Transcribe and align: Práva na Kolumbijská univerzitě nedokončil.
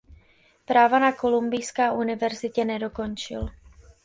Práva 0.65 0.99
na 0.99 1.11
Kolumbijská 1.11 1.91
univerzitě 1.91 2.65
nedokončil. 2.65 3.47